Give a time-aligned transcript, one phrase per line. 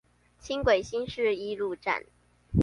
[0.41, 2.03] 輕軌新市一路站